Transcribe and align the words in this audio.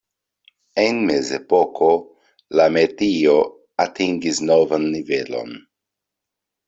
En 0.83 1.01
Mezepoko 1.09 1.89
la 2.61 2.65
metio 2.77 3.35
atingis 3.87 4.41
novan 4.53 4.89
nivelon. 4.97 5.55